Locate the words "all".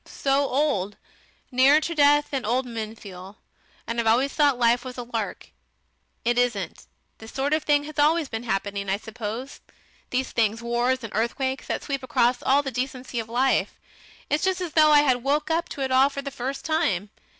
12.41-12.63, 15.91-16.09